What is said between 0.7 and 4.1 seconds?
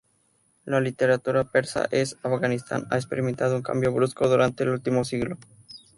literatura persa en Afganistán ha experimentado un cambio